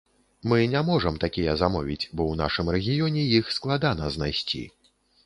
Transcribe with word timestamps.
Мы 0.51 0.57
не 0.71 0.79
можам 0.87 1.19
такія 1.23 1.53
замовіць, 1.61 2.05
бо 2.15 2.21
ў 2.31 2.39
нашым 2.41 2.71
рэгіёне 2.77 3.27
іх 3.41 3.53
складана 3.59 4.09
знайсці. 4.17 4.65